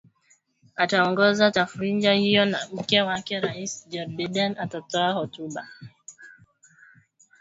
ataongoza 0.75 1.51
tafrija 1.51 2.13
hiyo 2.13 2.45
na 2.45 2.59
mke 2.73 3.01
wa 3.01 3.23
Rais 3.41 3.87
Jill 3.89 4.07
Biden 4.07 4.55
atatoa 4.59 5.11
hotuba 5.13 5.67